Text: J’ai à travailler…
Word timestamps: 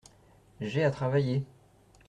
J’ai 0.61 0.83
à 0.83 0.89
travailler… 0.89 1.43